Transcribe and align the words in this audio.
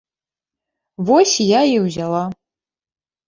Вось 1.09 1.35
я 1.45 1.61
і 1.73 1.77
ўзяла. 1.85 2.21